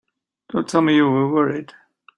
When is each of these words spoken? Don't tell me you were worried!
Don't 0.49 0.67
tell 0.67 0.81
me 0.81 0.95
you 0.95 1.07
were 1.07 1.31
worried! 1.31 1.73